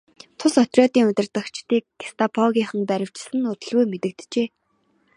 Тус 0.37 0.53
отрядын 0.63 1.07
удирдагчдыг 1.11 1.83
гестапогийнхан 1.99 2.81
баривчилсан 2.89 3.37
нь 3.39 3.49
удалгүй 3.53 3.85
мэдэгджээ. 3.89 4.47